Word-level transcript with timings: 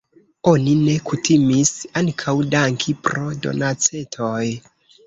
Oni 0.51 0.71
ne 0.85 0.95
kutimis 1.09 1.73
ankaŭ 2.03 2.35
danki 2.57 2.99
pro 3.07 3.31
donacetoj. 3.47 4.45